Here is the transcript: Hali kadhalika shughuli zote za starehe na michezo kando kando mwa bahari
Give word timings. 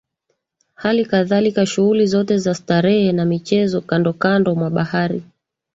Hali 0.73 1.05
kadhalika 1.05 1.65
shughuli 1.65 2.05
zote 2.07 2.37
za 2.37 2.53
starehe 2.55 3.11
na 3.11 3.25
michezo 3.25 3.81
kando 3.81 4.13
kando 4.13 4.55
mwa 4.55 4.69
bahari 4.69 5.23